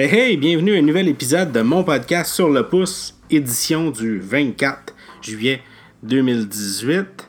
[0.00, 4.20] Hey hey, bienvenue à un nouvel épisode de mon podcast sur le pouce, édition du
[4.20, 5.60] 24 juillet
[6.04, 7.28] 2018.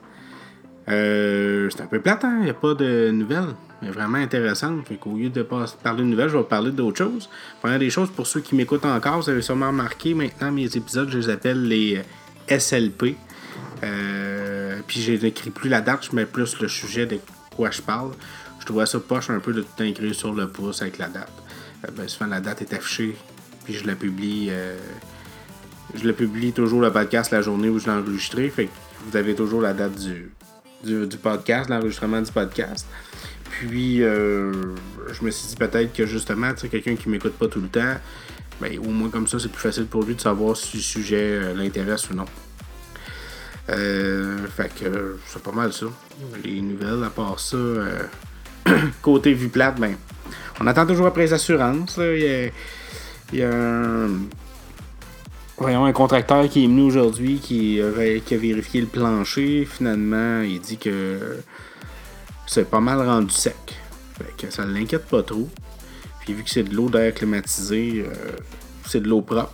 [0.88, 2.36] Euh, c'est un peu plate, hein?
[2.42, 4.88] Il n'y a pas de nouvelles, mais vraiment intéressantes.
[4.88, 7.28] Fait qu'au lieu de parler de nouvelles, je vais parler d'autres choses.
[7.60, 11.10] Première des choses, pour ceux qui m'écoutent encore, vous avez sûrement remarqué, maintenant mes épisodes,
[11.10, 12.04] je les appelle les
[12.48, 13.16] SLP.
[13.84, 17.18] Euh, puis je n'écris plus la date, je mets plus le sujet de
[17.56, 18.12] quoi je parle.
[18.60, 21.32] Je trouvais ça poche un peu de tout inclure sur le pouce avec la date.
[21.96, 23.16] Ben, souvent la date est affichée,
[23.64, 24.48] puis je la publie.
[24.52, 24.78] euh,
[25.96, 28.50] je le publie toujours le podcast la journée où je l'ai enregistré.
[28.50, 28.72] Fait que
[29.06, 30.32] vous avez toujours la date du,
[30.84, 32.86] du, du podcast, l'enregistrement du podcast.
[33.50, 34.52] Puis euh,
[35.12, 37.68] je me suis dit peut-être que justement, tu sais, quelqu'un qui m'écoute pas tout le
[37.68, 37.96] temps,
[38.62, 41.40] ben, au moins comme ça, c'est plus facile pour lui de savoir si le sujet
[41.42, 42.26] euh, l'intéresse ou non.
[43.70, 45.86] Euh, fait que c'est pas mal ça.
[46.44, 47.58] Les nouvelles, à part ça,
[49.02, 49.96] côté vue plate, ben,
[50.60, 51.98] on attend toujours après les assurances.
[51.98, 52.52] Il
[53.34, 54.10] y a, un,
[55.58, 57.90] voyons, un contracteur qui est venu aujourd'hui qui, a
[58.38, 59.66] vérifié le plancher.
[59.66, 61.40] Finalement, il dit que
[62.48, 63.56] c'est pas mal rendu sec.
[64.18, 65.48] Fait que ça l'inquiète pas trop.
[66.22, 68.32] Puis vu que c'est de l'eau d'air climatisé, euh,
[68.86, 69.54] c'est de l'eau propre.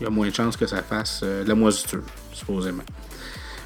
[0.00, 2.84] Il y a moins de chances que ça fasse euh, la moisissure, supposément.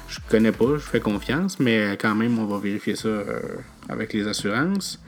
[0.09, 3.39] Je connais pas, je fais confiance, mais quand même, on va vérifier ça euh,
[3.87, 4.99] avec les assurances.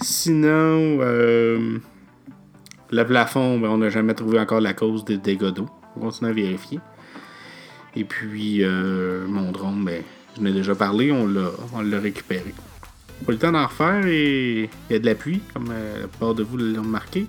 [0.00, 1.78] Sinon, euh,
[2.90, 5.68] le plafond, ben, on n'a jamais trouvé encore la cause des dégâts d'eau.
[5.96, 6.80] On continue à vérifier.
[7.94, 10.02] Et puis, euh, mon drone, ben,
[10.36, 12.54] je n'ai déjà parlé, on l'a, récupéré.
[13.24, 16.08] Pas le temps d'en refaire et il y a de la pluie, comme euh, la
[16.08, 17.26] plupart de vous l'ont remarqué,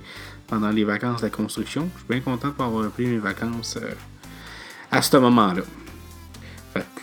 [0.48, 1.88] pendant les vacances de la construction.
[1.94, 3.80] Je suis bien content de pas avoir pris mes vacances
[4.92, 5.64] à ce moment-là.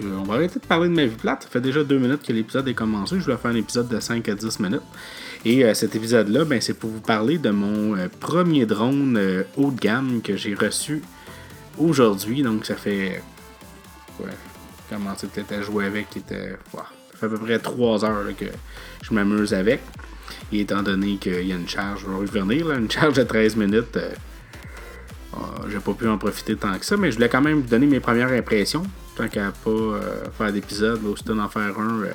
[0.00, 1.44] Euh, on va arrêter de parler de ma vie plate.
[1.44, 3.18] Ça fait déjà deux minutes que l'épisode est commencé.
[3.18, 4.82] Je voulais faire un épisode de 5 à 10 minutes.
[5.44, 9.70] Et euh, cet épisode-là, ben, c'est pour vous parler de mon euh, premier drone haut
[9.70, 11.02] de gamme que j'ai reçu
[11.78, 12.42] aujourd'hui.
[12.42, 13.22] Donc, ça fait.
[14.20, 14.30] Ouais,
[14.88, 16.16] commencer peut-être à jouer avec.
[16.16, 18.46] était, ça fait à peu près 3 heures que
[19.02, 19.80] je m'amuse avec.
[20.52, 23.22] Et étant donné qu'il y a une charge, je vais revenir, là, une charge de
[23.22, 23.96] 13 minutes.
[23.96, 24.10] euh,
[25.70, 27.86] j'ai pas pu en profiter tant que ça, mais je voulais quand même vous donner
[27.86, 28.84] mes premières impressions.
[29.16, 32.02] Tant qu'à pas euh, faire d'épisode, là, aussi d'en faire un.
[32.02, 32.14] euh,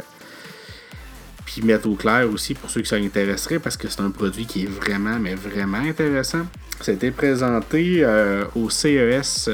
[1.46, 4.64] puis mettre au clair aussi pour ceux qui s'intéresseraient parce que c'est un produit qui
[4.64, 6.46] est vraiment, mais vraiment intéressant.
[6.82, 9.50] Ça a été présenté euh, au CES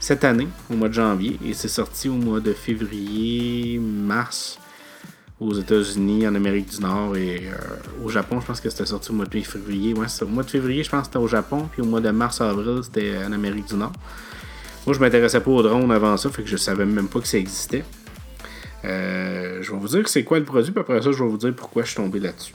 [0.00, 4.58] cette année, au mois de janvier, et c'est sorti au mois de février, mars
[5.40, 7.48] aux États-Unis, en Amérique du Nord et
[8.04, 8.40] au Japon.
[8.40, 9.94] Je pense que c'était sorti au mois de février.
[9.94, 12.80] Au mois de février, je pense que c'était au Japon, puis au mois de mars-avril,
[12.82, 13.92] c'était en Amérique du Nord.
[14.88, 17.26] Moi, je m'intéressais pas aux drones avant ça, fait que je savais même pas que
[17.26, 17.84] ça existait.
[18.86, 21.36] Euh, je vais vous dire c'est quoi le produit, puis après ça, je vais vous
[21.36, 22.54] dire pourquoi je suis tombé là-dessus.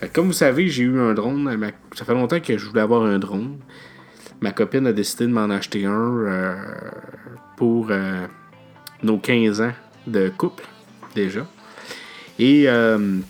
[0.00, 1.50] Que comme vous savez, j'ai eu un drone.
[1.96, 3.58] Ça fait longtemps que je voulais avoir un drone.
[4.40, 6.54] Ma copine a décidé de m'en acheter un euh,
[7.56, 8.28] pour euh,
[9.02, 9.72] nos 15 ans
[10.06, 10.62] de couple,
[11.16, 11.48] déjà.
[12.38, 13.22] Et elle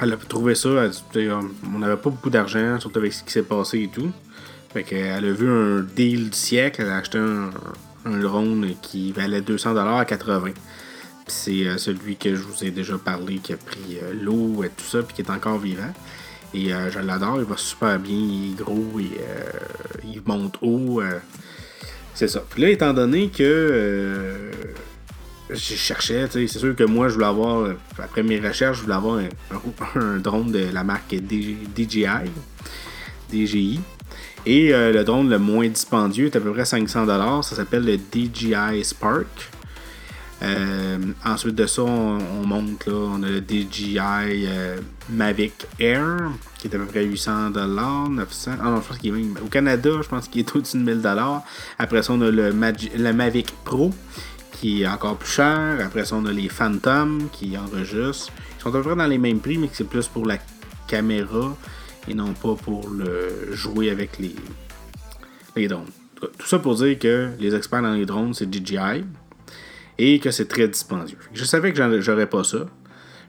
[0.00, 0.70] a trouvé ça.
[0.70, 4.10] on n'avait pas beaucoup d'argent, surtout avec ce qui s'est passé et tout.
[4.76, 6.82] Fait qu'elle a vu un deal du siècle.
[6.82, 10.42] Elle a acheté un, drone qui valait 200$ à 80$.
[10.42, 10.54] Puis
[11.28, 14.68] c'est euh, celui que je vous ai déjà parlé qui a pris euh, l'eau et
[14.68, 15.94] tout ça, puis qui est encore vivant.
[16.52, 19.00] Et euh, je l'adore, il va super bien, il est gros,
[20.04, 21.00] il, monte haut.
[22.12, 22.44] c'est ça.
[22.46, 24.50] Puis là, étant donné que
[25.48, 29.20] je cherchais, c'est sûr que moi, je voulais avoir, après mes recherches, je voulais avoir
[29.94, 32.28] un, drone de la marque DJI.
[33.32, 33.80] DJI.
[34.46, 37.42] Et euh, le drone le moins dispendieux est à peu près 500$.
[37.42, 39.50] Ça s'appelle le DJI Spark.
[40.42, 44.76] Euh, ensuite de ça, on, on monte là, on a le DJI euh,
[45.08, 48.52] Mavic Air qui est à peu près 800 900.
[48.60, 50.82] Ah non, je pense qu'il est même au Canada, je pense qu'il est au-dessus de
[50.82, 51.02] 1000
[51.78, 53.90] Après ça, on a le, Mavic Pro
[54.52, 55.78] qui est encore plus cher.
[55.84, 58.32] Après ça, on a les Phantom qui enregistrent.
[58.58, 60.36] Ils sont à peu près dans les mêmes prix, mais c'est plus pour la
[60.86, 61.56] caméra
[62.08, 65.86] et non pas pour le jouer avec les, drones.
[66.20, 69.04] Tout ça pour dire que les experts dans les drones, c'est DJI
[69.98, 71.18] et que c'est très dispendieux.
[71.32, 72.66] Je savais que j'aurais pas ça.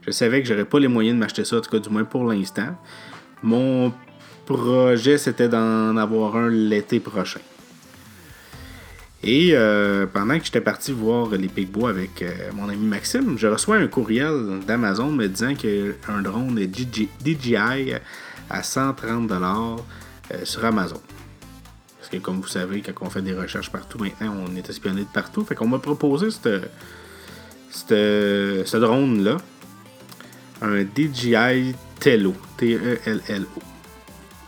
[0.02, 2.04] Je savais que j'aurais pas les moyens de m'acheter ça, en tout cas du moins
[2.04, 2.76] pour l'instant.
[3.42, 3.92] Mon
[4.46, 7.40] projet, c'était d'en avoir un l'été prochain.
[9.22, 13.48] Et euh, pendant que j'étais parti voir les Pigbois avec euh, mon ami Maxime, je
[13.48, 17.94] reçois un courriel d'Amazon me disant qu'un drone DJI
[18.50, 19.78] à 130$
[20.32, 21.00] euh, sur Amazon.
[21.98, 25.02] Parce que comme vous savez, quand on fait des recherches partout maintenant, on est espionné
[25.02, 25.44] de partout.
[25.44, 26.68] Fait qu'on m'a proposé ce
[28.76, 29.36] drone-là.
[30.62, 32.34] Un DJI Tello.
[32.56, 33.60] T-E-L-L-O.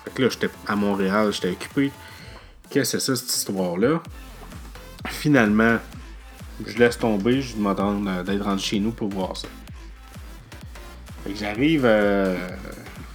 [0.04, 1.92] Fait que là, j'étais à Montréal, j'étais occupé.
[2.70, 4.02] Qu'est-ce que c'est ça, cette histoire-là?
[5.06, 5.78] Finalement,
[6.66, 9.48] je laisse tomber, je demande d'être rendu chez nous pour voir ça.
[11.24, 12.36] Fait que j'arrive euh,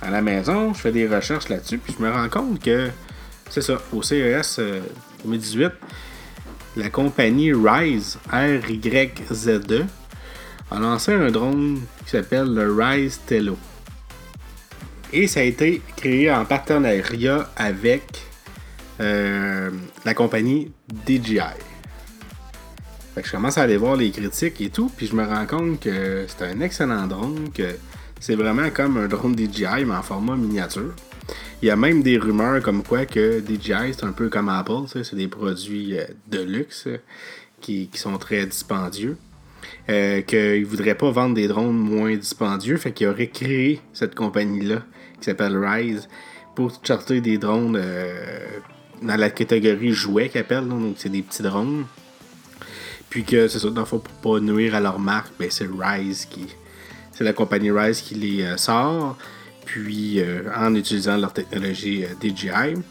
[0.02, 2.90] à la maison, je fais des recherches là-dessus, puis je me rends compte que,
[3.50, 4.60] c'est ça, au CES
[5.24, 5.72] 2018,
[6.78, 9.86] la compagnie Rise, R-Y-Z-E,
[10.72, 13.58] a lancé un drone qui s'appelle le Rise Tello.
[15.14, 18.22] Et ça a été créé en partenariat avec
[19.00, 19.72] euh,
[20.04, 20.72] la compagnie
[21.06, 21.40] DJI.
[23.14, 25.46] Fait que je commence à aller voir les critiques et tout, puis je me rends
[25.46, 27.76] compte que c'est un excellent drone, que
[28.20, 30.94] c'est vraiment comme un drone DJI, mais en format miniature.
[31.62, 34.84] Il y a même des rumeurs comme quoi que DJI, c'est un peu comme Apple,
[34.88, 36.88] c'est des produits euh, de luxe
[37.62, 39.18] qui, sont très dispendieux.
[39.90, 44.14] Euh, qu'ils ne voudraient pas vendre des drones moins dispendieux, fait qu'ils auraient créé cette
[44.14, 44.84] compagnie-là
[45.20, 46.08] qui s'appelle Rise
[46.56, 48.60] pour charter des drones euh,
[49.02, 51.86] dans la catégorie jouets qu'ils appellent, donc c'est des petits drones.
[53.10, 55.68] Puis que c'est ça, dans le fond, pour pas nuire à leur marque, ben c'est
[55.68, 56.48] Rise qui.
[57.16, 59.18] C'est la compagnie Rise qui les sort
[59.66, 62.82] puis euh, en utilisant leur technologie euh, DJI.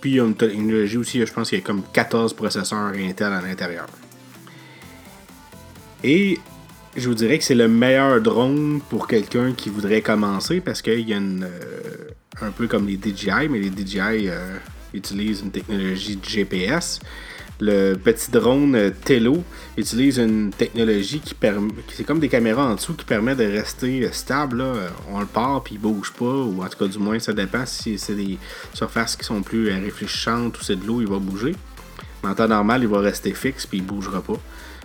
[0.00, 2.92] Puis il y a une technologie aussi, je pense qu'il y a comme 14 processeurs
[2.96, 3.86] Intel à l'intérieur.
[6.02, 6.40] Et
[6.96, 11.08] je vous dirais que c'est le meilleur drone pour quelqu'un qui voudrait commencer parce qu'il
[11.08, 14.28] y a une, euh, un peu comme les DJI, mais les DJI
[14.92, 16.98] utilisent une technologie de GPS
[17.60, 19.44] le petit drone euh, Tello
[19.76, 21.72] utilise une technologie qui permet.
[21.92, 24.64] C'est comme des caméras en dessous qui permet de rester stable.
[25.10, 27.64] On le part puis il bouge pas, ou en tout cas, du moins, ça dépend
[27.66, 28.38] si c'est des
[28.72, 31.54] surfaces qui sont plus euh, réfléchissantes ou c'est de l'eau, il va bouger.
[32.22, 34.38] Mais en temps normal, il va rester fixe puis il bougera pas.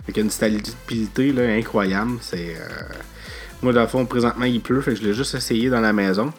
[0.06, 2.18] Fait qu'il y a une stabilité incroyable.
[2.20, 2.56] C'est.
[2.56, 2.94] Euh,
[3.62, 6.32] moi, dans le fond, présentement, il pleut, fait je l'ai juste essayé dans la maison.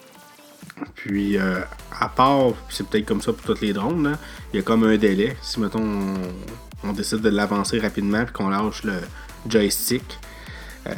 [0.96, 1.62] Puis, euh,
[2.00, 4.18] à part, c'est peut-être comme ça pour tous les drones,
[4.54, 5.36] il y a comme un délai.
[5.42, 6.16] Si, mettons,
[6.84, 8.94] on, décide de l'avancer rapidement et qu'on lâche le
[9.48, 10.20] joystick,
[10.88, 10.94] euh,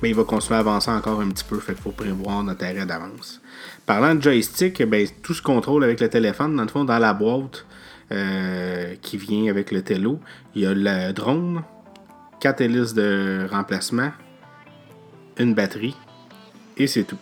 [0.00, 1.58] ben, il va continuer à avancer encore un petit peu.
[1.58, 3.40] Fait qu'il faut prévoir notre arrêt d'avance.
[3.86, 6.56] Parlant de joystick, ben, tout se contrôle avec le téléphone.
[6.56, 7.66] Dans le fond, dans la boîte
[8.10, 10.18] euh, qui vient avec le télo,
[10.54, 11.62] il y a le drone,
[12.40, 14.10] 4 hélices de remplacement,
[15.38, 15.96] une batterie,
[16.76, 17.18] et c'est tout.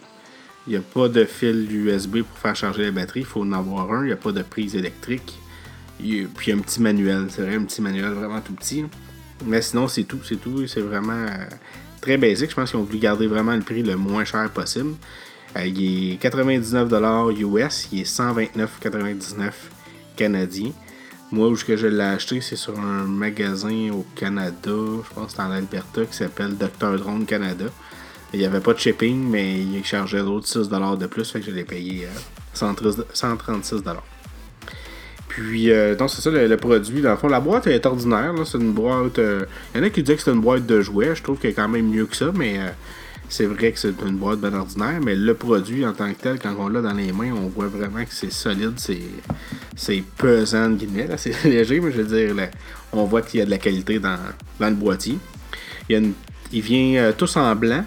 [0.66, 3.20] Il n'y a pas de fil USB pour faire charger la batterie.
[3.20, 4.02] Il faut en avoir un.
[4.02, 5.38] Il n'y a pas de prise électrique.
[5.98, 7.26] puis il y a un petit manuel.
[7.30, 8.84] C'est vrai, un petit manuel vraiment tout petit.
[9.46, 10.20] Mais sinon, c'est tout.
[10.22, 10.66] C'est tout.
[10.66, 11.46] C'est vraiment euh,
[12.00, 12.50] très basique.
[12.50, 14.94] Je pense qu'ils ont voulu garder vraiment le prix le moins cher possible.
[15.56, 17.88] Euh, il est 99$ US.
[17.92, 19.52] Il est 129,99$
[20.16, 20.72] canadien.
[21.32, 24.52] Moi, où je l'ai acheté, c'est sur un magasin au Canada.
[24.66, 26.98] Je pense que c'est en Alberta qui s'appelle Dr.
[26.98, 27.66] Drone Canada.
[28.32, 31.46] Il n'y avait pas de shipping, mais il chargeait d'autres 6$ de plus, fait que
[31.46, 32.06] je l'ai payé
[32.54, 33.82] 136$.
[33.88, 33.94] Euh,
[35.26, 37.02] Puis, euh, donc c'est ça le, produit.
[37.02, 38.32] Dans le fond, la boîte est ordinaire.
[38.44, 39.18] C'est une boîte.
[39.18, 41.14] Euh, il y en a qui disent que c'est une boîte de jouets.
[41.16, 42.60] Je trouve qu'elle est quand même mieux que ça, mais
[43.28, 45.00] c'est vrai que c'est une boîte bien ordinaire.
[45.04, 47.66] Mais le produit en tant que tel, quand on l'a dans les mains, on voit
[47.66, 48.78] vraiment que c'est solide.
[48.78, 51.08] C'est pesant, guillemets.
[51.16, 52.48] C'est léger, mais je veux dire,
[52.92, 54.18] on voit qu'il y a de la qualité dans,
[54.60, 55.18] le boîtier.
[55.88, 56.12] Il,
[56.52, 57.84] il vient tous en blanc.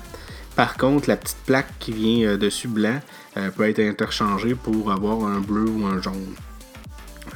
[0.55, 2.99] Par contre, la petite plaque qui vient euh, dessus blanc
[3.37, 6.35] euh, peut être interchangée pour avoir un bleu ou un jaune.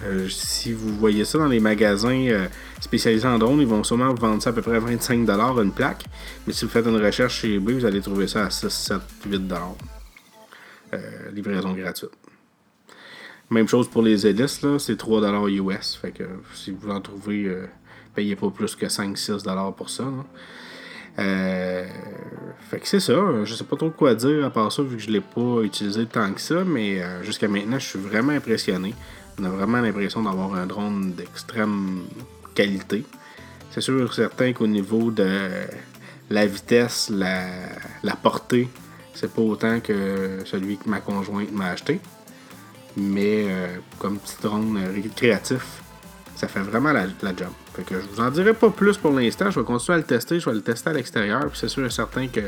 [0.03, 2.47] Euh, si vous voyez ça dans les magasins
[2.79, 6.03] spécialisés en drone, ils vont sûrement vous vendre ça à peu près 25$ une plaque.
[6.45, 8.97] Mais si vous faites une recherche chez eBay, vous allez trouver ça à 6, 7,
[9.27, 9.41] 8$.
[11.33, 12.11] livraison gratuite.
[13.49, 15.95] Même chose pour les hélices, c'est 3$ US.
[15.95, 17.51] Fait que si vous en trouvez,
[18.13, 20.03] payez pas plus que 5-6$ pour ça.
[21.19, 21.85] Euh,
[22.69, 23.15] fait que c'est ça.
[23.43, 26.05] Je sais pas trop quoi dire à part ça, vu que je l'ai pas utilisé
[26.05, 28.93] tant que ça, mais euh, jusqu'à maintenant, je suis vraiment impressionné.
[29.39, 32.03] On a vraiment l'impression d'avoir un drone d'extrême
[32.55, 33.03] qualité.
[33.71, 35.67] C'est sûr certain qu'au niveau de
[36.29, 37.45] la vitesse, la,
[38.03, 38.67] la portée,
[39.13, 41.99] c'est pas autant que celui que ma conjointe m'a acheté.
[42.95, 44.79] Mais euh, comme petit drone
[45.15, 45.83] créatif,
[46.37, 47.49] ça fait vraiment la, job.
[47.73, 49.49] Fait que je vous en dirai pas plus pour l'instant.
[49.49, 50.39] Je vais continuer à le tester.
[50.39, 51.41] Je vais le tester à l'extérieur.
[51.49, 52.41] Puis c'est sûr et certain que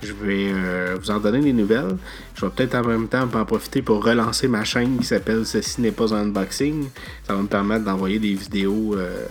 [0.00, 1.96] je vais euh, vous en donner des nouvelles.
[2.36, 5.80] Je vais peut-être en même temps en profiter pour relancer ma chaîne qui s'appelle Ceci
[5.80, 6.88] n'est pas un unboxing.
[7.26, 9.26] Ça va me permettre d'envoyer des vidéos euh,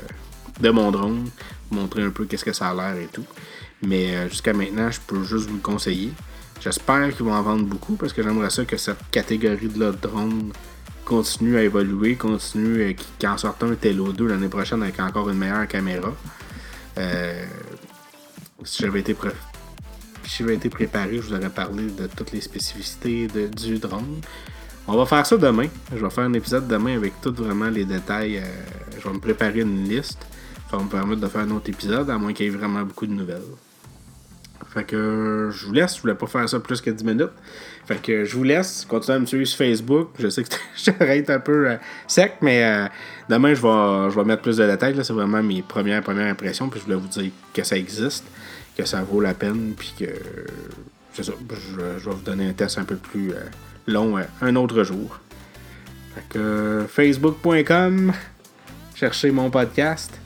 [0.59, 1.29] de mon drone,
[1.71, 3.25] montrer un peu qu'est-ce que ça a l'air et tout.
[3.81, 6.12] Mais euh, jusqu'à maintenant, je peux juste vous le conseiller.
[6.59, 10.51] J'espère qu'ils vont en vendre beaucoup parce que j'aimerais ça que cette catégorie de drone
[11.10, 15.39] continue à évoluer, continue, euh, qu'en sortant un Tello 2 l'année prochaine avec encore une
[15.39, 16.13] meilleure caméra.
[17.00, 17.44] Euh,
[18.63, 19.16] si j'avais été,
[20.51, 24.22] été préparé, je vous aurais parlé de toutes les spécificités du drone.
[24.88, 25.68] On va faire ça demain.
[25.92, 28.44] Je vais faire un épisode demain avec tout vraiment les détails.
[28.98, 30.20] je vais me préparer une liste.
[30.70, 32.84] Ça va me permettre de faire un autre épisode, à moins qu'il y ait vraiment
[32.84, 33.42] beaucoup de nouvelles.
[34.73, 35.95] Fait que je vous laisse.
[35.95, 37.31] Je voulais pas faire ça plus que 10 minutes.
[37.85, 38.85] Fait que je vous laisse.
[38.88, 40.09] Continuez à me suivre sur Facebook.
[40.19, 42.88] Je sais que j'arrête un peu sec, mais
[43.29, 44.95] demain, je vais, je vais mettre plus de détails.
[45.03, 46.69] C'est vraiment mes premières, premières impressions.
[46.69, 48.25] Puis je voulais vous dire que ça existe,
[48.77, 50.05] que ça vaut la peine, puis que.
[51.13, 51.33] C'est ça.
[51.49, 53.33] Je, vais vous donner un test un peu plus
[53.88, 55.19] long un autre jour.
[56.15, 58.13] Fait que facebook.com,
[58.95, 60.19] cherchez mon podcast.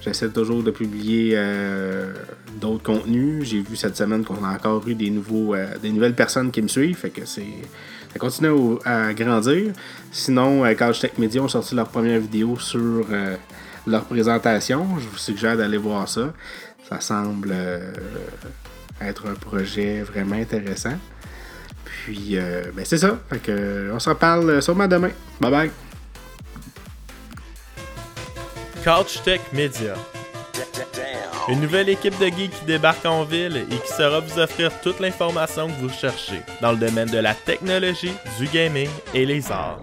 [0.00, 2.14] J'essaie toujours de publier euh,
[2.58, 3.44] d'autres contenus.
[3.44, 6.62] J'ai vu cette semaine qu'on a encore eu des nouveaux euh, des nouvelles personnes qui
[6.62, 6.96] me suivent.
[6.96, 7.42] Fait que c'est.
[8.12, 9.72] Ça continue à grandir.
[10.10, 13.06] Sinon, euh, Tech Media ont sorti leur première vidéo sur
[13.86, 14.86] leur présentation.
[14.98, 16.32] Je vous suggère d'aller voir ça.
[16.88, 17.54] Ça semble
[19.00, 20.98] être un projet vraiment intéressant.
[21.84, 22.36] Puis,
[22.74, 23.16] ben c'est ça.
[23.28, 25.10] Fait que, on se reparle sûrement demain.
[25.40, 25.89] Bye bye.
[28.84, 29.94] Couch Tech Media.
[31.48, 35.00] Une nouvelle équipe de geeks qui débarque en ville et qui saura vous offrir toute
[35.00, 39.80] l'information que vous cherchez dans le domaine de la technologie, du gaming et les arts.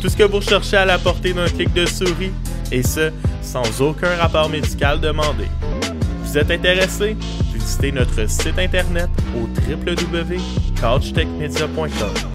[0.00, 2.32] Tout ce que vous recherchez à la portée d'un clic de souris,
[2.70, 5.46] et ce, sans aucun rapport médical demandé.
[6.24, 7.16] Vous êtes intéressé?
[7.52, 12.33] Visitez notre site internet au www.couchtechmedia.com.